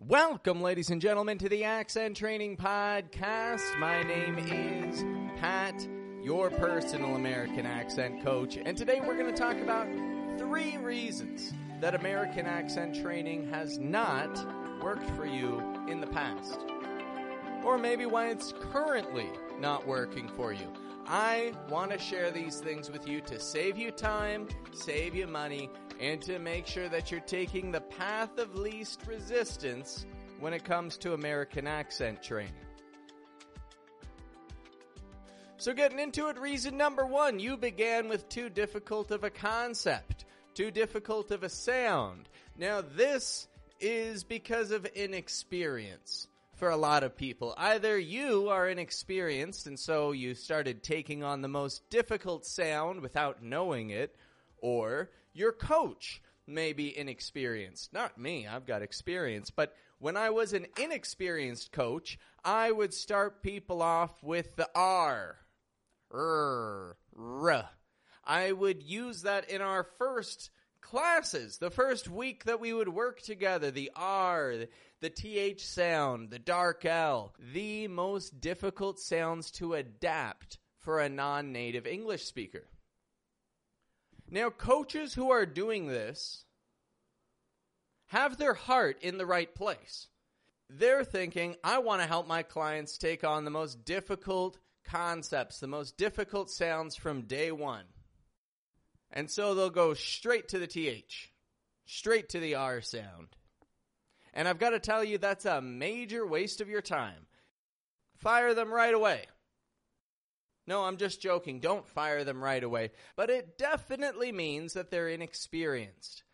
[0.00, 3.78] Welcome, ladies and gentlemen, to the Accent Training Podcast.
[3.80, 5.04] My name is
[5.40, 5.88] Pat,
[6.22, 9.88] your personal American accent coach, and today we're going to talk about
[10.38, 14.30] three reasons that American accent training has not
[14.80, 16.60] worked for you in the past.
[17.64, 19.28] Or maybe why it's currently
[19.58, 20.72] not working for you.
[21.10, 25.70] I want to share these things with you to save you time, save you money,
[25.98, 30.04] and to make sure that you're taking the path of least resistance
[30.38, 32.52] when it comes to American accent training.
[35.56, 40.26] So getting into it, reason number one, you began with too difficult of a concept,
[40.52, 42.28] too difficult of a sound.
[42.58, 43.48] Now this
[43.80, 47.54] is because of inexperience for a lot of people.
[47.56, 53.42] Either you are inexperienced and so you started taking on the most difficult sound without
[53.42, 54.14] knowing it,
[54.58, 57.92] or your coach may be inexperienced.
[57.92, 59.50] Not me, I've got experience.
[59.50, 65.36] But when I was an inexperienced coach, I would start people off with the R.
[66.10, 66.96] R.
[67.16, 67.68] R.
[68.24, 73.20] I would use that in our first classes, the first week that we would work
[73.20, 74.66] together, the R,
[75.00, 81.86] the TH sound, the dark L, the most difficult sounds to adapt for a non-native
[81.86, 82.66] English speaker.
[84.30, 86.44] Now, coaches who are doing this
[88.06, 90.08] have their heart in the right place.
[90.70, 95.66] They're thinking, I want to help my clients take on the most difficult concepts, the
[95.66, 97.84] most difficult sounds from day one.
[99.12, 101.32] And so they'll go straight to the TH,
[101.86, 103.28] straight to the R sound.
[104.34, 107.26] And I've got to tell you, that's a major waste of your time.
[108.16, 109.24] Fire them right away.
[110.66, 111.60] No, I'm just joking.
[111.60, 112.90] Don't fire them right away.
[113.16, 116.24] But it definitely means that they're inexperienced.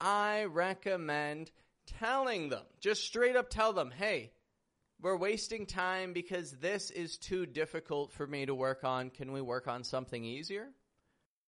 [0.00, 1.52] I recommend
[1.86, 4.32] telling them, just straight up tell them, hey,
[5.00, 9.10] we're wasting time because this is too difficult for me to work on.
[9.10, 10.70] Can we work on something easier?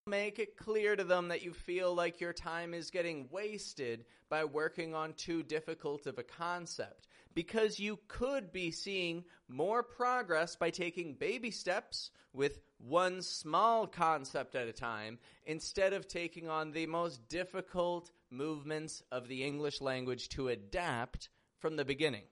[0.09, 4.45] Make it clear to them that you feel like your time is getting wasted by
[4.45, 10.71] working on too difficult of a concept because you could be seeing more progress by
[10.71, 16.87] taking baby steps with one small concept at a time instead of taking on the
[16.87, 22.23] most difficult movements of the English language to adapt from the beginning.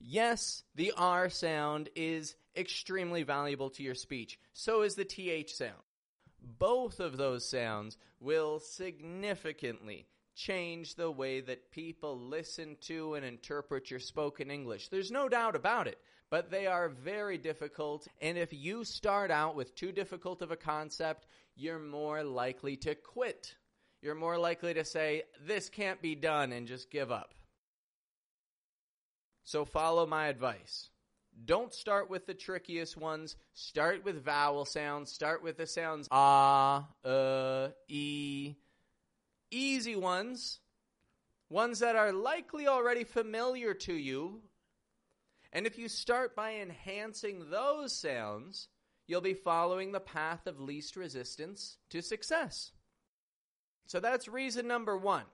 [0.00, 4.38] Yes, the R sound is extremely valuable to your speech.
[4.52, 5.85] So is the TH sound
[6.58, 13.90] both of those sounds will significantly change the way that people listen to and interpret
[13.90, 14.88] your spoken English.
[14.88, 15.98] There's no doubt about it,
[16.30, 18.06] but they are very difficult.
[18.20, 22.94] And if you start out with too difficult of a concept, you're more likely to
[22.94, 23.54] quit.
[24.02, 27.34] You're more likely to say, this can't be done and just give up.
[29.44, 30.90] So follow my advice.
[31.44, 33.36] Don't start with the trickiest ones.
[33.52, 35.12] Start with vowel sounds.
[35.12, 38.54] Start with the sounds ah, uh, e.
[39.50, 40.60] Easy ones.
[41.50, 44.40] Ones that are likely already familiar to you.
[45.52, 48.68] And if you start by enhancing those sounds,
[49.06, 52.72] you'll be following the path of least resistance to success.
[53.86, 55.24] So that's reason number one,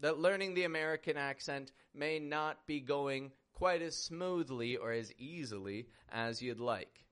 [0.00, 5.86] that learning the American accent may not be going quite as smoothly or as easily
[6.10, 7.04] as you'd like.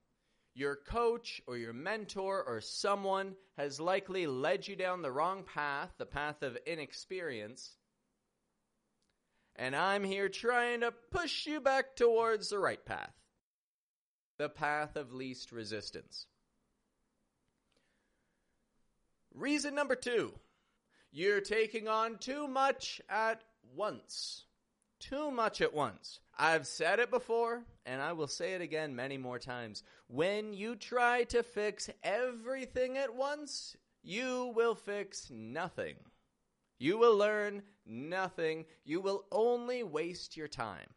[0.53, 5.91] Your coach or your mentor or someone has likely led you down the wrong path,
[5.97, 7.77] the path of inexperience.
[9.55, 13.13] And I'm here trying to push you back towards the right path.
[14.37, 16.27] The path of least resistance.
[19.33, 20.33] Reason number two.
[21.11, 23.43] You're taking on too much at
[23.75, 24.45] once
[25.03, 26.19] too much at once.
[26.37, 29.83] I've said it before, and I will say it again many more times.
[30.07, 35.95] When you try to fix everything at once, you will fix nothing.
[36.79, 38.65] You will learn nothing.
[38.85, 40.87] You will only waste your time.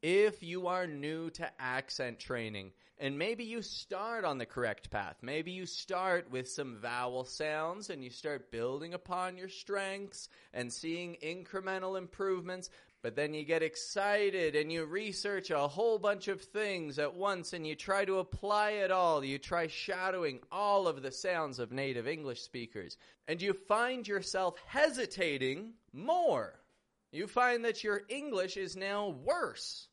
[0.00, 5.16] If you are new to accent training, and maybe you start on the correct path,
[5.22, 10.72] maybe you start with some vowel sounds and you start building upon your strengths and
[10.72, 12.70] seeing incremental improvements,
[13.02, 17.52] but then you get excited and you research a whole bunch of things at once
[17.52, 19.24] and you try to apply it all.
[19.24, 22.96] You try shadowing all of the sounds of native English speakers,
[23.26, 26.54] and you find yourself hesitating more
[27.12, 29.88] you find that your English is now worse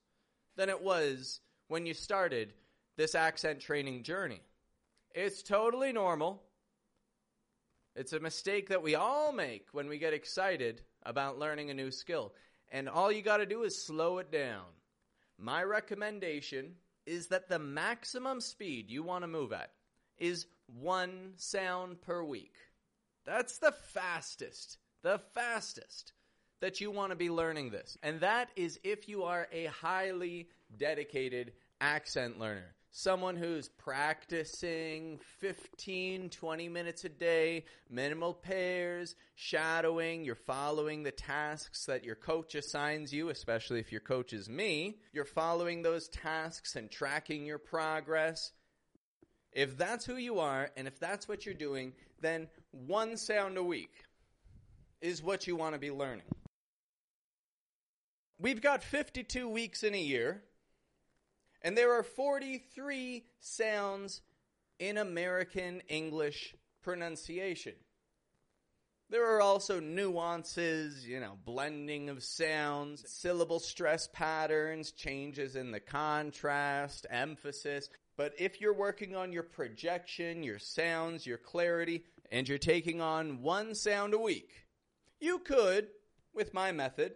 [0.56, 2.54] than it was when you started
[2.98, 4.42] this accent training journey.
[5.14, 6.44] It's totally normal.
[7.96, 11.92] It's a mistake that we all make when we get excited about learning a new
[11.92, 12.34] skill.
[12.72, 14.66] And all you got to do is slow it down.
[15.38, 16.76] My recommendation
[17.06, 19.72] is that the maximum speed you want to move at
[20.18, 22.56] is one sound per week.
[23.26, 26.14] That's the fastest, the fastest
[26.66, 27.96] that you want to be learning this.
[28.02, 32.74] And that is if you are a highly dedicated accent learner.
[32.90, 41.86] Someone who's practicing 15, 20 minutes a day, minimal pairs, shadowing, you're following the tasks
[41.86, 44.98] that your coach assigns you, especially if your coach is me.
[45.14, 48.54] You're following those tasks and tracking your progress.
[49.52, 53.64] If that's who you are, and if that's what you're doing, then one sound a
[53.64, 53.94] week
[55.00, 56.26] is what you want to be learning.
[58.38, 60.44] We've got 52 weeks in a year,
[61.62, 64.22] and there are 43 sounds
[64.78, 67.76] in American English pronunciation.
[69.10, 75.80] There are also nuances, you know, blending of sounds, syllable stress patterns, changes in the
[75.80, 77.90] contrast, emphasis.
[78.18, 83.42] But if you're working on your projection, your sounds, your clarity, and you're taking on
[83.42, 84.66] one sound a week,
[85.22, 85.88] you could,
[86.34, 87.14] with my method,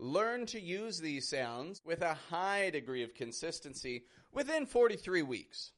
[0.00, 5.72] learn to use these sounds with a high degree of consistency within 43 weeks.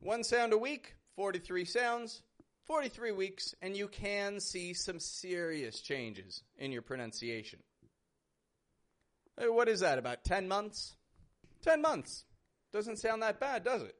[0.00, 2.22] One sound a week, 43 sounds,
[2.64, 7.58] 43 weeks, and you can see some serious changes in your pronunciation.
[9.36, 10.96] What is that, about 10 months?
[11.62, 12.24] 10 months.
[12.72, 13.94] Doesn't sound that bad, does it?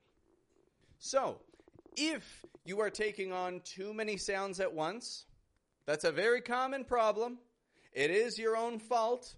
[0.99, 1.41] So,
[1.95, 5.27] if you are taking on too many sounds at once,
[5.85, 7.39] that's a very common problem.
[7.93, 9.35] It is your own fault.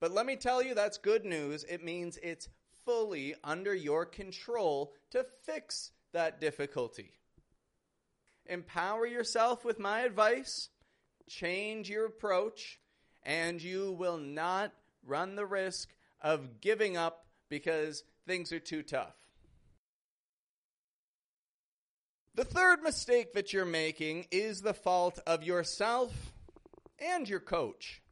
[0.00, 1.64] But let me tell you, that's good news.
[1.64, 2.48] It means it's
[2.84, 7.12] fully under your control to fix that difficulty.
[8.46, 10.68] Empower yourself with my advice,
[11.28, 12.78] change your approach,
[13.24, 14.72] and you will not
[15.04, 15.88] run the risk
[16.20, 19.14] of giving up because things are too tough.
[22.34, 26.12] The third mistake that you're making is the fault of yourself
[26.98, 28.02] and your coach.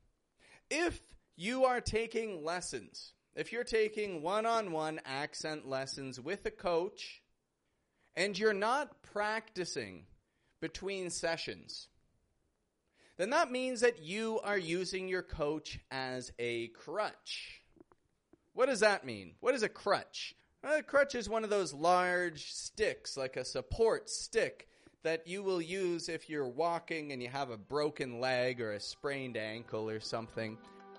[0.71, 1.01] If
[1.37, 7.23] you are taking lessons, if you're taking one on one accent lessons with a coach,
[8.17, 10.05] and you're not practicing
[10.61, 11.89] between sessions,
[13.17, 17.61] then that means that you are using your coach as a crutch.
[18.53, 19.33] What does that mean?
[19.41, 20.35] What is a crutch?
[20.63, 24.69] A crutch is one of those large sticks, like a support stick,
[25.05, 28.81] that you will use if you're walking and you have a broken leg or a
[28.81, 30.57] sprained ankle or something.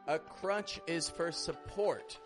[0.08, 2.18] A crutch is for support.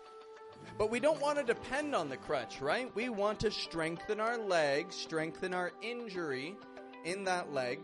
[0.76, 2.94] But we don't want to depend on the crutch, right?
[2.94, 6.54] We want to strengthen our leg, strengthen our injury
[7.06, 7.80] in that leg,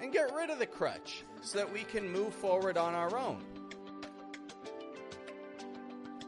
[0.00, 3.44] and get rid of the crutch so that we can move forward on our own.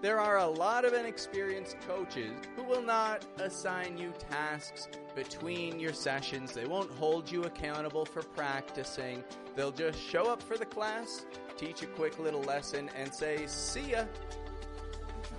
[0.03, 5.93] There are a lot of inexperienced coaches who will not assign you tasks between your
[5.93, 6.53] sessions.
[6.53, 9.23] They won't hold you accountable for practicing.
[9.55, 11.25] They'll just show up for the class,
[11.57, 14.07] teach a quick little lesson, and say, see ya.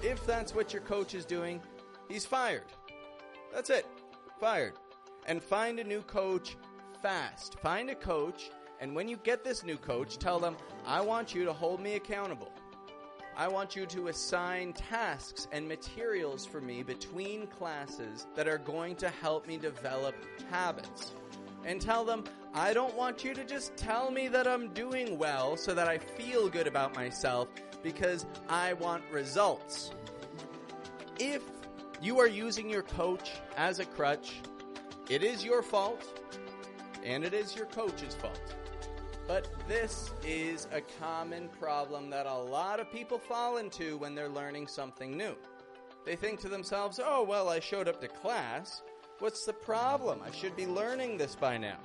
[0.02, 1.62] If that's what your coach is doing,
[2.08, 2.64] he's fired.
[3.54, 3.86] That's it.
[4.40, 4.76] Fired.
[5.28, 6.56] And find a new coach
[7.02, 7.60] fast.
[7.60, 8.50] Find a coach,
[8.80, 10.56] and when you get this new coach, tell them,
[10.86, 12.54] I want you to hold me accountable.
[13.36, 18.96] I want you to assign tasks and materials for me between classes that are going
[18.98, 20.14] to help me develop
[20.52, 21.14] habits.
[21.66, 25.58] And tell them, I don't want you to just tell me that I'm doing well
[25.58, 27.48] so that I feel good about myself
[27.82, 29.92] because I want results.
[31.20, 31.42] If
[32.02, 34.42] you are using your coach as a crutch,
[35.10, 36.22] it is your fault
[37.04, 38.56] and it is your coach's fault.
[39.28, 44.28] But this is a common problem that a lot of people fall into when they're
[44.28, 45.36] learning something new.
[46.06, 48.82] They think to themselves, oh, well, I showed up to class.
[49.20, 50.20] What's the problem?
[50.26, 51.78] I should be learning this by now.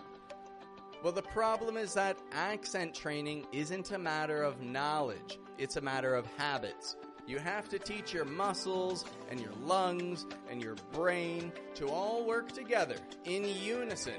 [1.05, 6.17] Well, the problem is that accent training isn't a matter of knowledge, it's a matter
[6.17, 6.97] of habits.
[7.29, 12.51] You have to teach your muscles and your lungs and your brain to all work
[12.51, 14.15] together in unison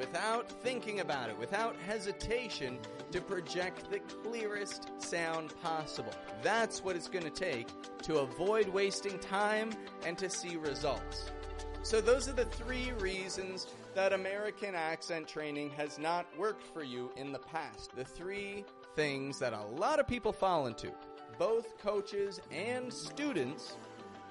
[0.00, 2.78] without thinking about it, without hesitation,
[3.12, 6.12] to project the clearest sound possible.
[6.42, 7.68] That's what it's going to take
[8.04, 9.70] to avoid wasting time
[10.06, 11.30] and to see results.
[11.82, 17.10] So, those are the three reasons that American accent training has not worked for you
[17.16, 17.94] in the past.
[17.94, 18.64] The three
[18.96, 20.92] things that a lot of people fall into,
[21.38, 23.76] both coaches and students,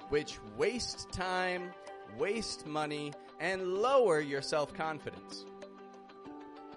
[0.08, 1.70] which waste time,
[2.18, 5.44] waste money, and lower your self confidence.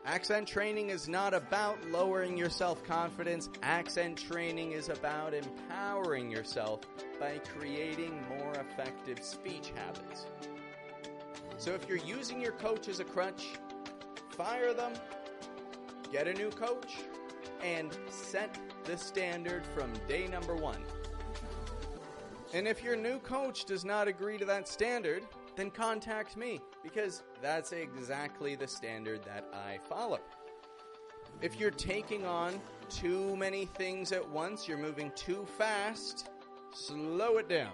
[0.05, 3.49] Accent training is not about lowering your self confidence.
[3.61, 6.81] Accent training is about empowering yourself
[7.21, 10.25] by creating more effective speech habits.
[11.57, 13.45] So if you're using your coach as a crutch,
[14.31, 14.91] fire them,
[16.11, 16.97] get a new coach,
[17.63, 20.83] and set the standard from day number one.
[22.53, 25.23] And if your new coach does not agree to that standard,
[25.55, 30.19] then contact me because that's exactly the standard that I follow.
[31.41, 36.29] If you're taking on too many things at once, you're moving too fast,
[36.71, 37.73] slow it down.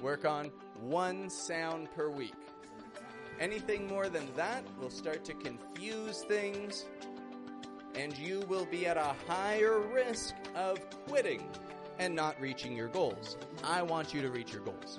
[0.00, 2.34] Work on one sound per week.
[3.40, 6.86] Anything more than that will start to confuse things,
[7.94, 11.42] and you will be at a higher risk of quitting
[11.98, 13.36] and not reaching your goals.
[13.64, 14.98] I want you to reach your goals.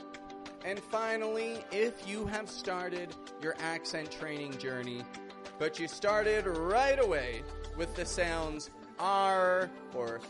[0.65, 5.03] And finally, if you have started your accent training journey,
[5.59, 7.43] but you started right away
[7.77, 10.21] with the sounds R or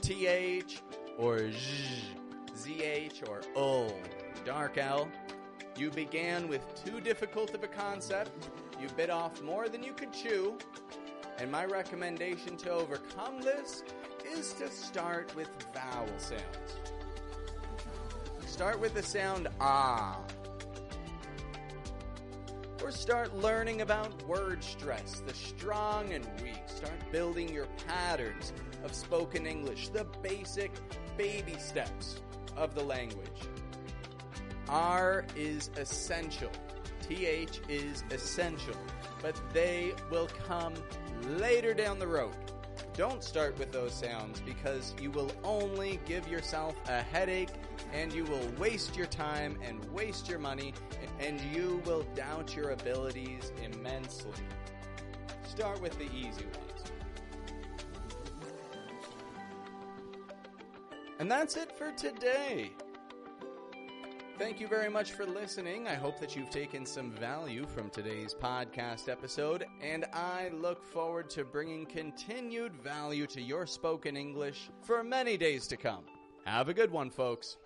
[0.00, 0.80] TH
[1.18, 1.50] or
[2.56, 3.94] ZH or O,
[4.46, 5.08] dark L,
[5.76, 8.48] you began with too difficult of a concept,
[8.80, 10.56] you bit off more than you could chew,
[11.38, 13.82] and my recommendation to overcome this
[14.24, 16.94] is to start with vowel sounds.
[18.54, 20.20] Start with the sound ah.
[22.84, 26.62] Or start learning about word stress, the strong and weak.
[26.66, 28.52] Start building your patterns
[28.84, 30.70] of spoken English, the basic
[31.16, 32.20] baby steps
[32.56, 33.40] of the language.
[34.68, 36.52] R is essential.
[37.08, 38.76] TH is essential.
[39.20, 40.74] But they will come
[41.26, 42.36] later down the road.
[42.96, 47.48] Don't start with those sounds because you will only give yourself a headache
[47.92, 50.72] and you will waste your time and waste your money
[51.18, 54.30] and you will doubt your abilities immensely.
[55.44, 56.92] Start with the easy ones.
[61.18, 62.70] And that's it for today.
[64.36, 65.86] Thank you very much for listening.
[65.86, 71.30] I hope that you've taken some value from today's podcast episode, and I look forward
[71.30, 76.04] to bringing continued value to your spoken English for many days to come.
[76.46, 77.58] Have a good one, folks.